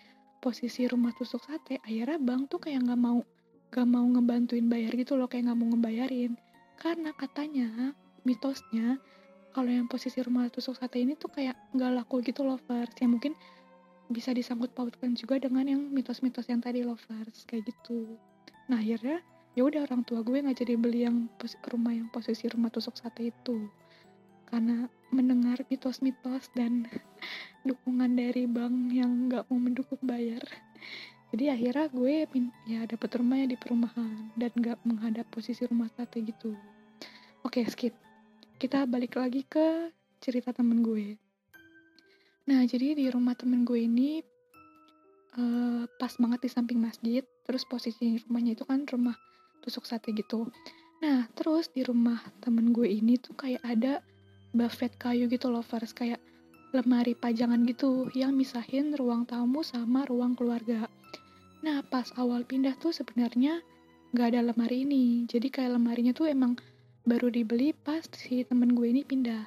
posisi 0.42 0.82
rumah 0.90 1.14
tusuk 1.14 1.46
sate 1.46 1.78
akhirnya 1.86 2.18
bank 2.18 2.50
tuh 2.50 2.58
kayak 2.58 2.82
nggak 2.90 2.98
mau 2.98 3.22
nggak 3.70 3.86
mau 3.86 4.06
ngebantuin 4.18 4.66
bayar 4.66 4.92
gitu 4.98 5.14
loh 5.14 5.30
kayak 5.30 5.46
nggak 5.46 5.58
mau 5.62 5.68
ngebayarin. 5.70 6.32
Karena 6.74 7.14
katanya 7.14 7.94
mitosnya 8.26 8.98
kalau 9.54 9.70
yang 9.70 9.86
posisi 9.86 10.18
rumah 10.18 10.50
tusuk 10.50 10.74
sate 10.74 10.98
ini 10.98 11.14
tuh 11.14 11.30
kayak 11.30 11.54
nggak 11.70 12.02
laku 12.02 12.18
gitu 12.26 12.42
lovers. 12.42 12.90
Yang 12.98 13.10
mungkin 13.14 13.32
bisa 14.10 14.34
disangkut 14.34 14.74
pautkan 14.74 15.14
juga 15.14 15.38
dengan 15.38 15.64
yang 15.64 15.80
mitos-mitos 15.94 16.50
yang 16.50 16.58
tadi 16.58 16.82
lovers 16.82 17.46
kayak 17.46 17.70
gitu. 17.70 18.18
Nah 18.66 18.82
akhirnya 18.82 19.22
ya 19.54 19.62
udah 19.62 19.86
orang 19.86 20.02
tua 20.02 20.26
gue 20.26 20.42
nggak 20.42 20.58
jadi 20.66 20.74
beli 20.74 21.06
yang 21.06 21.30
rumah 21.70 21.94
yang 21.94 22.10
posisi 22.10 22.50
rumah 22.50 22.68
tusuk 22.74 22.98
sate 22.98 23.30
itu. 23.30 23.70
Karena 24.50 24.90
mendengar 25.14 25.62
mitos-mitos 25.70 26.50
dan 26.58 26.90
dukungan 27.68 28.18
dari 28.18 28.50
bank 28.50 28.90
yang 28.90 29.30
nggak 29.30 29.46
mau 29.48 29.58
mendukung 29.62 30.02
bayar. 30.02 30.42
Jadi 31.30 31.50
akhirnya 31.50 31.86
gue 31.90 32.14
ya 32.66 32.86
dapet 32.86 33.10
rumahnya 33.18 33.54
di 33.54 33.56
perumahan 33.58 34.34
dan 34.34 34.50
nggak 34.54 34.82
menghadap 34.82 35.26
posisi 35.30 35.62
rumah 35.66 35.86
sate 35.94 36.22
gitu. 36.26 36.58
Oke 37.46 37.62
skip 37.70 38.03
kita 38.64 38.88
balik 38.88 39.20
lagi 39.20 39.44
ke 39.44 39.92
cerita 40.24 40.48
temen 40.48 40.80
gue. 40.80 41.20
Nah, 42.48 42.64
jadi 42.64 42.96
di 42.96 43.12
rumah 43.12 43.36
temen 43.36 43.60
gue 43.60 43.76
ini 43.76 44.24
uh, 45.36 45.84
pas 46.00 46.08
banget 46.16 46.48
di 46.48 46.48
samping 46.48 46.80
masjid, 46.80 47.20
terus 47.44 47.68
posisi 47.68 48.16
rumahnya 48.24 48.56
itu 48.56 48.64
kan 48.64 48.88
rumah 48.88 49.20
tusuk 49.60 49.84
sate 49.84 50.16
gitu. 50.16 50.48
Nah, 51.04 51.28
terus 51.36 51.68
di 51.76 51.84
rumah 51.84 52.16
temen 52.40 52.72
gue 52.72 52.88
ini 52.88 53.20
tuh 53.20 53.36
kayak 53.36 53.60
ada 53.68 54.00
buffet 54.56 54.96
kayu 54.96 55.28
gitu 55.28 55.52
lovers, 55.52 55.92
kayak 55.92 56.24
lemari 56.72 57.12
pajangan 57.12 57.68
gitu 57.68 58.08
yang 58.16 58.32
misahin 58.32 58.96
ruang 58.96 59.28
tamu 59.28 59.60
sama 59.60 60.08
ruang 60.08 60.32
keluarga. 60.32 60.88
Nah, 61.60 61.84
pas 61.84 62.08
awal 62.16 62.48
pindah 62.48 62.80
tuh 62.80 62.96
sebenarnya 62.96 63.60
nggak 64.16 64.26
ada 64.32 64.40
lemari 64.40 64.88
ini, 64.88 65.28
jadi 65.28 65.52
kayak 65.52 65.76
lemarinya 65.76 66.16
tuh 66.16 66.32
emang 66.32 66.56
baru 67.04 67.28
dibeli 67.28 67.76
pas 67.76 68.00
si 68.16 68.48
temen 68.48 68.72
gue 68.72 68.88
ini 68.88 69.04
pindah. 69.04 69.44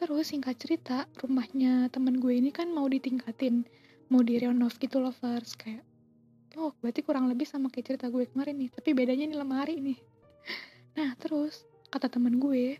Terus 0.00 0.32
singkat 0.32 0.56
cerita, 0.56 1.04
rumahnya 1.20 1.92
temen 1.92 2.16
gue 2.16 2.32
ini 2.32 2.48
kan 2.48 2.72
mau 2.72 2.88
ditingkatin, 2.88 3.68
mau 4.08 4.24
direnov 4.24 4.72
gitu 4.80 4.96
lovers, 4.98 5.52
kayak 5.60 5.84
oh 6.56 6.72
berarti 6.80 7.04
kurang 7.04 7.28
lebih 7.28 7.44
sama 7.44 7.68
kayak 7.68 7.92
cerita 7.92 8.08
gue 8.08 8.24
kemarin 8.24 8.56
nih, 8.56 8.70
tapi 8.72 8.96
bedanya 8.96 9.24
ini 9.28 9.36
lemari 9.36 9.76
nih. 9.78 9.98
Nah 10.92 11.16
terus 11.16 11.64
kata 11.92 12.08
temen 12.08 12.36
gue, 12.40 12.76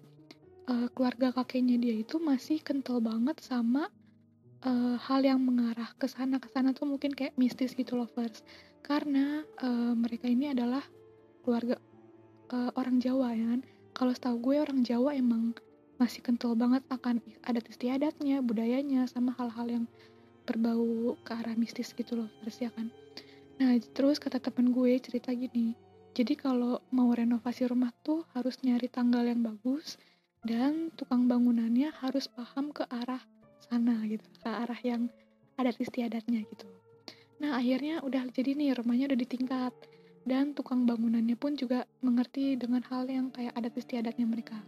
uh, 0.69 0.89
keluarga 0.93 1.33
kakeknya 1.33 1.77
dia 1.77 1.97
itu 1.97 2.17
masih 2.21 2.61
kental 2.65 3.01
banget 3.01 3.41
sama 3.45 3.89
uh, 4.65 4.97
hal 5.01 5.21
yang 5.25 5.41
mengarah 5.41 5.93
ke 6.01 6.09
sana 6.09 6.37
ke 6.41 6.49
sana 6.49 6.73
tuh 6.73 6.89
mungkin 6.89 7.13
kayak 7.13 7.37
mistis 7.37 7.77
gitu 7.77 7.97
lovers, 7.97 8.41
karena 8.81 9.45
uh, 9.61 9.93
mereka 9.97 10.29
ini 10.29 10.53
adalah 10.53 10.85
keluarga 11.45 11.77
uh, 12.53 12.73
orang 12.77 13.01
Jawa 13.01 13.33
ya 13.37 13.47
kan 13.57 13.63
kalau 14.03 14.19
setahu 14.19 14.51
gue 14.51 14.57
orang 14.59 14.83
Jawa 14.83 15.15
emang 15.15 15.55
masih 15.95 16.27
kental 16.27 16.59
banget 16.59 16.83
akan 16.91 17.23
adat 17.47 17.71
istiadatnya, 17.71 18.43
budayanya, 18.43 19.07
sama 19.07 19.31
hal-hal 19.39 19.71
yang 19.71 19.85
berbau 20.43 21.15
ke 21.23 21.31
arah 21.31 21.55
mistis 21.55 21.95
gitu 21.95 22.19
loh, 22.19 22.27
terus 22.43 22.59
ya 22.59 22.75
kan. 22.75 22.91
Nah, 23.63 23.79
terus 23.95 24.19
kata 24.19 24.43
temen 24.43 24.75
gue 24.75 24.99
cerita 24.99 25.31
gini, 25.31 25.79
jadi 26.19 26.35
kalau 26.35 26.83
mau 26.91 27.15
renovasi 27.15 27.71
rumah 27.71 27.95
tuh 28.03 28.27
harus 28.35 28.59
nyari 28.67 28.91
tanggal 28.91 29.23
yang 29.23 29.39
bagus 29.39 30.03
dan 30.43 30.91
tukang 30.99 31.31
bangunannya 31.31 31.95
harus 32.03 32.27
paham 32.27 32.75
ke 32.75 32.83
arah 32.91 33.23
sana 33.71 34.03
gitu, 34.11 34.27
ke 34.43 34.51
arah 34.51 34.83
yang 34.83 35.07
adat 35.55 35.79
istiadatnya 35.79 36.43
gitu. 36.43 36.67
Nah, 37.39 37.55
akhirnya 37.55 38.03
udah 38.03 38.27
jadi 38.35 38.59
nih 38.59 38.75
rumahnya 38.83 39.15
udah 39.15 39.21
ditingkat 39.23 39.71
dan 40.23 40.55
tukang 40.55 40.87
bangunannya 40.87 41.35
pun 41.35 41.59
juga 41.59 41.87
mengerti 42.05 42.55
dengan 42.55 42.83
hal 42.87 43.11
yang 43.11 43.31
kayak 43.35 43.55
adat 43.59 43.75
istiadatnya 43.75 44.27
mereka. 44.27 44.59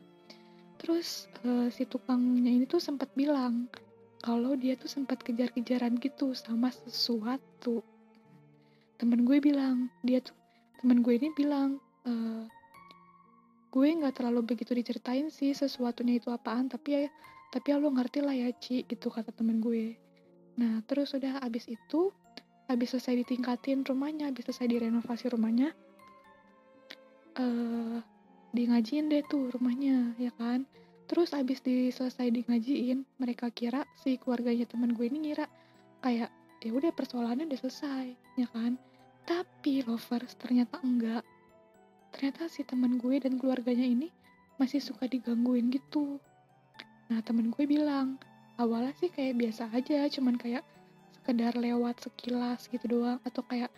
Terus 0.82 1.30
uh, 1.46 1.70
si 1.70 1.86
tukangnya 1.86 2.50
ini 2.50 2.66
tuh 2.66 2.82
sempat 2.82 3.08
bilang 3.14 3.70
kalau 4.24 4.56
dia 4.56 4.72
tuh 4.72 4.88
sempat 4.88 5.20
kejar-kejaran 5.20 6.00
gitu 6.00 6.32
sama 6.32 6.72
sesuatu. 6.72 7.84
Temen 8.96 9.28
gue 9.28 9.36
bilang, 9.36 9.92
dia 10.00 10.24
tuh 10.24 10.32
temen 10.80 11.04
gue 11.04 11.20
ini 11.20 11.28
bilang, 11.36 11.76
e, 12.08 12.12
gue 13.68 13.84
nggak 13.84 14.16
terlalu 14.16 14.56
begitu 14.56 14.72
diceritain 14.72 15.28
sih 15.28 15.52
sesuatunya 15.52 16.16
itu 16.16 16.32
apaan, 16.32 16.72
tapi 16.72 16.88
ya 16.96 17.12
tapi 17.52 17.76
ya 17.76 17.76
lo 17.76 17.92
ngerti 17.92 18.24
lah 18.24 18.32
ya 18.32 18.48
Ci 18.56 18.88
gitu 18.88 19.12
kata 19.12 19.28
temen 19.28 19.60
gue. 19.60 19.92
Nah 20.56 20.80
terus 20.88 21.12
udah 21.12 21.44
abis 21.44 21.68
itu 21.68 22.08
habis 22.64 22.96
selesai 22.96 23.24
ditingkatin 23.24 23.84
rumahnya 23.84 24.32
habis 24.32 24.48
selesai 24.48 24.66
direnovasi 24.68 25.28
rumahnya 25.28 25.76
uh, 27.36 27.98
di 28.54 28.62
ngajiin 28.70 29.10
deh 29.10 29.22
tuh 29.26 29.50
rumahnya 29.50 30.14
ya 30.16 30.30
kan? 30.38 30.62
Terus 31.04 31.36
habis 31.36 31.60
di 31.60 31.92
selesai 31.92 32.32
di 32.32 32.46
ngajiin 32.46 33.20
mereka 33.20 33.50
kira 33.52 33.84
si 33.98 34.16
keluarganya 34.16 34.64
teman 34.64 34.94
gue 34.94 35.04
ini 35.10 35.30
ngira 35.30 35.44
kayak 36.00 36.30
ya 36.64 36.70
udah 36.72 36.94
persoalannya 36.94 37.50
udah 37.50 37.60
selesai 37.60 38.06
ya 38.40 38.46
kan? 38.54 38.78
Tapi 39.26 39.84
lovers 39.84 40.38
ternyata 40.38 40.80
enggak. 40.80 41.26
Ternyata 42.14 42.46
si 42.46 42.62
teman 42.62 42.96
gue 42.96 43.18
dan 43.18 43.36
keluarganya 43.36 43.84
ini 43.84 44.08
masih 44.56 44.78
suka 44.78 45.10
digangguin 45.10 45.68
gitu. 45.74 46.22
Nah 47.10 47.20
temen 47.26 47.50
gue 47.50 47.64
bilang 47.66 48.16
awalnya 48.54 48.94
sih 48.94 49.10
kayak 49.10 49.34
biasa 49.34 49.66
aja 49.74 50.06
cuman 50.06 50.38
kayak 50.38 50.62
sekedar 51.24 51.56
lewat 51.56 52.04
sekilas 52.04 52.68
gitu 52.68 53.00
doang. 53.00 53.16
Atau 53.24 53.40
kayak 53.48 53.72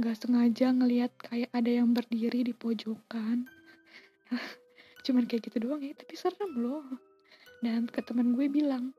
nggak 0.00 0.16
sengaja 0.16 0.72
ngelihat 0.72 1.12
kayak 1.20 1.52
ada 1.52 1.68
yang 1.68 1.92
berdiri 1.92 2.40
di 2.40 2.56
pojokan. 2.56 3.44
Cuman 5.04 5.28
kayak 5.28 5.52
gitu 5.52 5.68
doang 5.68 5.84
ya 5.84 5.92
tapi 5.92 6.16
serem 6.16 6.56
loh. 6.56 6.88
Dan 7.60 7.84
ke 7.84 8.00
teman 8.00 8.32
gue 8.32 8.48
bilang 8.48 8.96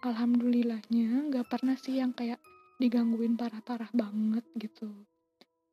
alhamdulillahnya 0.00 1.28
nggak 1.28 1.52
pernah 1.52 1.76
sih 1.76 2.00
yang 2.00 2.16
kayak 2.16 2.40
digangguin 2.80 3.36
parah-parah 3.36 3.92
banget 3.92 4.48
gitu. 4.56 4.88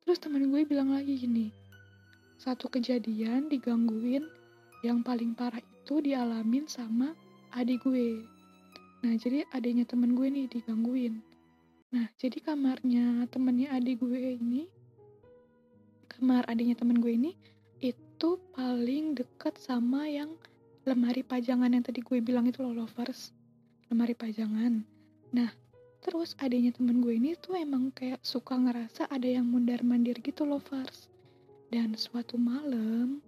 Terus 0.04 0.20
teman 0.20 0.52
gue 0.52 0.68
bilang 0.68 0.92
lagi 0.92 1.16
gini 1.16 1.72
satu 2.42 2.66
kejadian 2.66 3.46
digangguin 3.46 4.26
yang 4.82 4.98
paling 5.06 5.30
parah 5.30 5.62
itu 5.62 6.02
dialamin 6.02 6.66
sama 6.66 7.14
adik 7.54 7.86
gue. 7.86 8.18
Nah 9.06 9.14
jadi 9.14 9.46
adiknya 9.54 9.86
temen 9.86 10.18
gue 10.18 10.26
nih 10.26 10.50
digangguin 10.50 11.31
Nah, 11.92 12.08
jadi 12.16 12.40
kamarnya 12.40 13.28
temennya 13.28 13.76
adik 13.76 14.00
gue 14.00 14.40
ini, 14.40 14.64
kamar 16.08 16.48
adiknya 16.48 16.80
temen 16.80 17.04
gue 17.04 17.12
ini, 17.12 17.36
itu 17.82 18.38
paling 18.54 19.18
deket 19.18 19.58
sama 19.58 20.08
yang 20.08 20.32
lemari 20.86 21.26
pajangan 21.26 21.74
yang 21.74 21.82
tadi 21.82 21.98
gue 22.02 22.22
bilang 22.22 22.46
itu 22.46 22.62
loh 22.62 22.86
lovers. 22.86 23.34
Lemari 23.90 24.14
pajangan. 24.14 24.86
Nah 25.34 25.50
terus 26.02 26.38
adanya 26.38 26.70
temen 26.74 27.02
gue 27.02 27.14
ini 27.14 27.34
tuh 27.38 27.54
emang 27.58 27.90
kayak 27.94 28.18
suka 28.22 28.58
ngerasa 28.58 29.06
ada 29.06 29.26
yang 29.26 29.46
mundar 29.46 29.82
mandir 29.82 30.18
gitu 30.22 30.46
lovers. 30.46 31.10
Dan 31.74 31.98
suatu 31.98 32.38
malam 32.38 33.18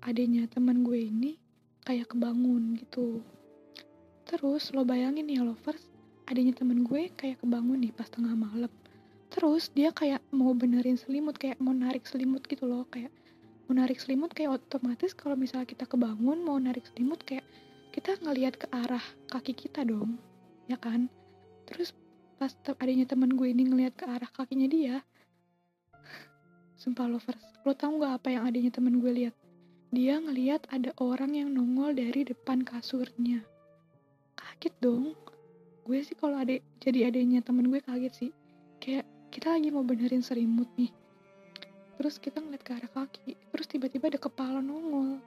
adanya 0.00 0.48
temen 0.48 0.80
gue 0.84 1.12
ini 1.12 1.36
kayak 1.84 2.16
kebangun 2.16 2.80
gitu. 2.80 3.20
Terus 4.24 4.72
lo 4.72 4.88
bayangin 4.88 5.28
ya 5.28 5.44
lovers 5.44 5.91
adanya 6.32 6.56
temen 6.56 6.88
gue 6.88 7.12
kayak 7.12 7.44
kebangun 7.44 7.84
nih 7.84 7.92
pas 7.92 8.08
tengah 8.08 8.32
malam. 8.32 8.72
Terus 9.28 9.68
dia 9.76 9.92
kayak 9.92 10.24
mau 10.32 10.56
benerin 10.56 10.96
selimut 10.96 11.36
kayak 11.36 11.60
mau 11.60 11.76
narik 11.76 12.08
selimut 12.08 12.44
gitu 12.48 12.64
loh 12.64 12.88
kayak 12.88 13.12
mau 13.68 13.76
narik 13.76 14.00
selimut 14.00 14.32
kayak 14.32 14.56
otomatis 14.56 15.12
kalau 15.12 15.36
misalnya 15.36 15.68
kita 15.68 15.84
kebangun 15.84 16.40
mau 16.40 16.56
narik 16.56 16.88
selimut 16.88 17.20
kayak 17.28 17.44
kita 17.92 18.16
ngelihat 18.24 18.56
ke 18.56 18.66
arah 18.72 19.04
kaki 19.28 19.52
kita 19.52 19.84
dong 19.84 20.16
ya 20.68 20.80
kan? 20.80 21.12
Terus 21.68 21.92
pas 22.40 22.56
adanya 22.80 23.04
teman 23.04 23.36
gue 23.36 23.52
ini 23.52 23.68
ngelihat 23.68 23.94
ke 23.94 24.08
arah 24.08 24.28
kakinya 24.32 24.66
dia 24.66 24.96
sumpah 26.82 27.06
lovers 27.06 27.38
lo 27.62 27.78
tau 27.78 27.94
nggak 27.94 28.18
apa 28.18 28.28
yang 28.34 28.42
adanya 28.42 28.74
temen 28.74 28.98
gue 28.98 29.12
lihat? 29.14 29.34
Dia 29.94 30.18
ngelihat 30.18 30.66
ada 30.72 30.90
orang 30.98 31.36
yang 31.36 31.54
nongol 31.54 31.94
dari 31.94 32.26
depan 32.26 32.66
kasurnya. 32.66 33.44
Kaget 34.34 34.74
dong 34.82 35.14
gue 35.82 35.98
sih 36.02 36.14
kalau 36.14 36.38
ada 36.38 36.54
jadi 36.78 37.10
adanya 37.10 37.42
temen 37.42 37.66
gue 37.70 37.82
kaget 37.82 38.14
sih. 38.14 38.30
Kayak 38.78 39.06
kita 39.32 39.54
lagi 39.54 39.68
mau 39.74 39.82
benerin 39.82 40.22
selimut 40.22 40.70
nih. 40.78 40.90
Terus 41.98 42.18
kita 42.18 42.42
ngeliat 42.42 42.62
ke 42.62 42.72
arah 42.74 42.90
kaki 42.90 43.38
terus 43.54 43.66
tiba-tiba 43.70 44.10
ada 44.10 44.18
kepala 44.18 44.58
nongol. 44.58 45.18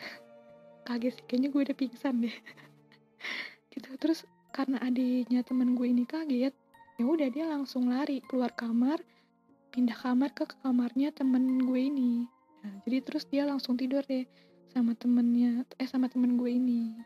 Kaget 0.88 1.20
sih 1.20 1.24
kayaknya 1.28 1.48
gue 1.52 1.60
udah 1.68 1.76
pingsan 1.76 2.14
deh. 2.24 2.36
Gitu 3.72 3.88
terus 4.00 4.24
karena 4.52 4.80
adiknya 4.80 5.44
temen 5.44 5.76
gue 5.76 5.86
ini 5.86 6.02
kaget 6.08 6.50
ya 6.98 7.04
udah 7.06 7.28
dia 7.30 7.46
langsung 7.46 7.94
lari 7.94 8.18
keluar 8.26 8.50
kamar 8.50 8.98
pindah 9.70 9.94
kamar 9.94 10.34
ke 10.34 10.48
kamarnya 10.64 11.14
temen 11.14 11.62
gue 11.62 11.80
ini. 11.86 12.26
Nah, 12.64 12.74
jadi 12.82 12.98
terus 13.04 13.28
dia 13.30 13.46
langsung 13.46 13.78
tidur 13.78 14.02
deh 14.02 14.26
sama 14.72 14.98
temennya 14.98 15.62
eh 15.78 15.86
sama 15.86 16.10
temen 16.10 16.34
gue 16.34 16.50
ini. 16.50 16.96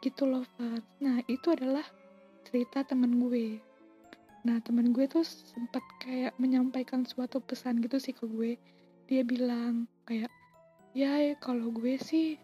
Gitu 0.00 0.24
loh 0.24 0.46
Fat 0.56 0.80
nah 1.02 1.20
itu 1.28 1.50
adalah 1.52 1.84
cerita 2.48 2.80
temen 2.80 3.20
gue 3.20 3.60
Nah 4.48 4.62
temen 4.64 4.94
gue 4.96 5.04
tuh 5.04 5.26
sempat 5.26 5.84
kayak 6.00 6.32
menyampaikan 6.40 7.02
suatu 7.02 7.42
pesan 7.42 7.82
gitu 7.82 8.00
sih 8.00 8.14
ke 8.16 8.24
gue. 8.24 8.56
Dia 9.04 9.20
bilang 9.20 9.84
kayak 10.08 10.32
ya 10.96 11.36
kalau 11.42 11.68
gue 11.68 12.00
sih 12.00 12.40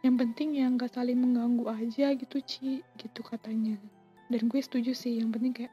yang 0.00 0.16
penting 0.16 0.56
yang 0.56 0.80
gak 0.80 0.94
saling 0.94 1.18
mengganggu 1.18 1.66
aja 1.66 2.14
gitu 2.14 2.38
Ci 2.40 2.80
gitu 2.96 3.20
katanya. 3.20 3.76
Dan 4.32 4.48
gue 4.48 4.60
setuju 4.64 4.96
sih 4.96 5.18
yang 5.18 5.28
penting 5.28 5.52
kayak 5.52 5.72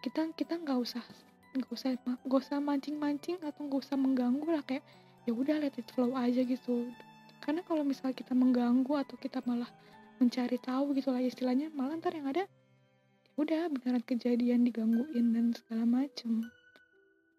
kita 0.00 0.32
kita 0.34 0.58
nggak 0.58 0.78
usah 0.82 1.04
nggak 1.52 1.70
usah 1.70 1.94
nggak 2.00 2.40
usah 2.42 2.58
mancing 2.58 2.96
mancing 2.96 3.38
atau 3.44 3.68
nggak 3.68 3.84
usah 3.84 3.94
mengganggu 3.94 4.48
lah 4.48 4.64
kayak 4.64 4.82
ya 5.28 5.36
udah 5.36 5.62
let 5.62 5.76
it 5.78 5.86
flow 5.94 6.10
aja 6.18 6.42
gitu 6.42 6.90
karena 7.38 7.62
kalau 7.62 7.86
misalnya 7.86 8.16
kita 8.16 8.34
mengganggu 8.34 8.90
atau 8.98 9.14
kita 9.14 9.38
malah 9.46 9.68
mencari 10.18 10.58
tahu 10.58 10.96
gitu 10.96 11.14
lah 11.14 11.22
istilahnya 11.22 11.70
malah 11.70 11.94
ntar 12.00 12.18
yang 12.18 12.26
ada 12.26 12.48
udah 13.40 13.72
beneran 13.72 14.04
kejadian 14.04 14.68
digangguin 14.68 15.32
dan 15.32 15.56
segala 15.56 15.84
macem. 15.88 16.44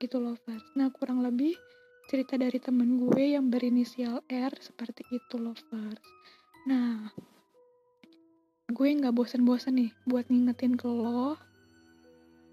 Gitu 0.01 0.17
loh 0.17 0.33
Fars. 0.35 0.65
Nah 0.73 0.89
kurang 0.89 1.21
lebih 1.21 1.53
cerita 2.09 2.35
dari 2.35 2.59
temen 2.59 3.00
gue 3.00 3.38
yang 3.38 3.47
berinisial 3.47 4.25
R 4.27 4.53
seperti 4.57 5.05
itu 5.13 5.35
loh 5.38 5.55
Fars. 5.69 6.03
Nah 6.65 7.13
gue 8.73 8.88
nggak 8.89 9.13
bosen-bosen 9.13 9.77
nih 9.77 9.91
buat 10.09 10.25
ngingetin 10.33 10.73
ke 10.73 10.89
lo 10.89 11.38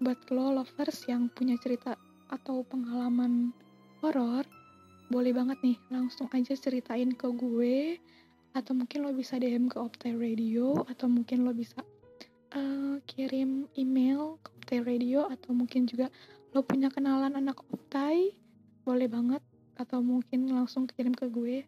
buat 0.01 0.17
lo 0.33 0.57
lovers 0.57 1.05
yang 1.05 1.29
punya 1.29 1.53
cerita 1.61 1.93
atau 2.33 2.65
pengalaman 2.65 3.53
horor. 4.01 4.45
Boleh 5.13 5.29
banget 5.29 5.61
nih 5.61 5.77
langsung 5.93 6.25
aja 6.33 6.57
ceritain 6.57 7.13
ke 7.13 7.29
gue 7.29 8.01
atau 8.57 8.73
mungkin 8.73 9.05
lo 9.05 9.13
bisa 9.13 9.37
DM 9.37 9.69
ke 9.69 9.77
Optai 9.77 10.17
Radio 10.17 10.87
atau 10.89 11.05
mungkin 11.05 11.45
lo 11.45 11.53
bisa 11.53 11.85
uh, 12.55 12.95
kirim 13.07 13.67
email 13.75 14.39
ke 14.43 14.49
Optai 14.59 14.79
Radio 14.83 15.27
atau 15.27 15.51
mungkin 15.55 15.87
juga 15.87 16.11
lo 16.51 16.63
punya 16.63 16.91
kenalan 16.91 17.35
anak 17.35 17.63
Optai 17.71 18.35
boleh 18.83 19.07
banget. 19.07 19.43
Atau 19.79 20.03
mungkin 20.03 20.45
langsung 20.51 20.85
kirim 20.85 21.15
ke 21.15 21.25
gue. 21.31 21.65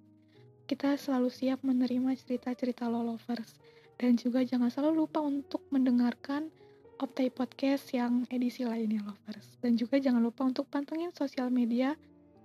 Kita 0.69 0.93
selalu 0.93 1.33
siap 1.33 1.65
menerima 1.65 2.13
cerita-cerita 2.13 2.85
lo 2.85 3.01
lovers. 3.01 3.57
Dan 3.97 4.19
juga 4.19 4.45
jangan 4.45 4.69
selalu 4.69 5.07
lupa 5.07 5.23
untuk 5.23 5.65
mendengarkan 5.73 6.53
Optai 7.01 7.33
Podcast 7.33 7.89
yang 7.91 8.23
edisi 8.29 8.63
lainnya 8.63 9.01
lovers. 9.01 9.57
Dan 9.59 9.75
juga 9.79 9.97
jangan 9.97 10.21
lupa 10.21 10.45
untuk 10.45 10.69
pantengin 10.69 11.09
sosial 11.15 11.49
media 11.49 11.97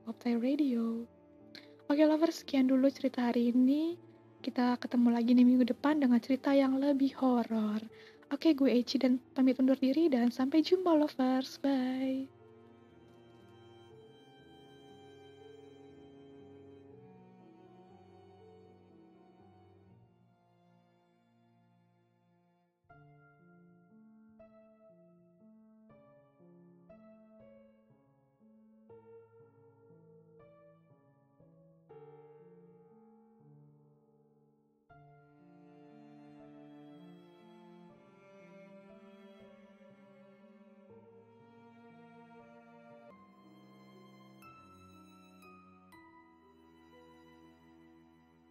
Optai 0.09 0.41
Radio. 0.41 1.05
Oke 1.89 2.05
lovers, 2.05 2.41
sekian 2.45 2.69
dulu 2.69 2.89
cerita 2.89 3.29
hari 3.29 3.53
ini. 3.53 4.01
Kita 4.41 4.81
ketemu 4.81 5.09
lagi 5.13 5.33
di 5.37 5.45
minggu 5.45 5.69
depan 5.69 6.01
dengan 6.01 6.17
cerita 6.23 6.55
yang 6.57 6.81
lebih 6.81 7.13
horor. 7.21 7.81
Oke, 8.29 8.53
gue 8.53 8.69
Eci 8.69 9.01
dan 9.01 9.17
pamit 9.33 9.57
undur 9.57 9.77
diri 9.81 10.13
dan 10.13 10.29
sampai 10.29 10.61
jumpa 10.61 10.93
lovers. 10.93 11.57
Bye. 11.65 12.38